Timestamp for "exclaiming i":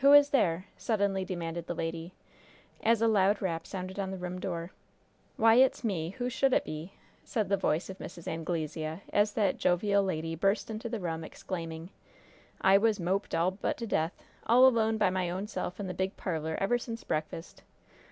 11.22-12.76